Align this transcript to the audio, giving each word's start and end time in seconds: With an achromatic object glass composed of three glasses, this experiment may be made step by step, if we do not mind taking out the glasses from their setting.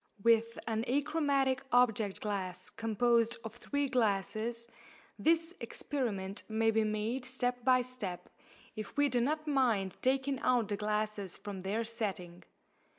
With 0.23 0.57
an 0.65 0.83
achromatic 0.87 1.61
object 1.71 2.21
glass 2.21 2.71
composed 2.71 3.37
of 3.43 3.57
three 3.57 3.87
glasses, 3.87 4.67
this 5.19 5.53
experiment 5.59 6.41
may 6.49 6.71
be 6.71 6.83
made 6.83 7.23
step 7.23 7.63
by 7.63 7.83
step, 7.83 8.27
if 8.75 8.97
we 8.97 9.09
do 9.09 9.21
not 9.21 9.45
mind 9.47 9.97
taking 10.01 10.39
out 10.39 10.69
the 10.69 10.75
glasses 10.75 11.37
from 11.37 11.59
their 11.59 11.83
setting. 11.83 12.41